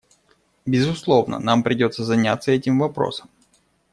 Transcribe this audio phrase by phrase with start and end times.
[0.65, 3.29] Безусловно, нам придется заняться этим вопросом.